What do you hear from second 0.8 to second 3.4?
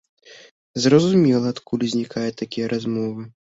Зразумела, адкуль узнікаюць такія размовы.